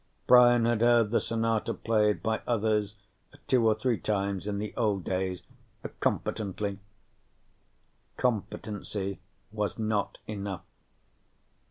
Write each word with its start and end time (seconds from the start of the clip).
Brian 0.25 0.65
had 0.65 0.81
heard 0.81 1.11
the 1.11 1.19
sonata 1.21 1.75
played 1.75 2.23
by 2.23 2.41
others 2.47 2.95
two 3.47 3.63
or 3.67 3.75
three 3.75 3.99
times 3.99 4.47
in 4.47 4.57
the 4.57 4.73
old 4.75 5.03
days 5.03 5.43
competently. 5.99 6.79
Competency 8.17 9.19
was 9.51 9.77
not 9.77 10.17
enough. 10.25 10.63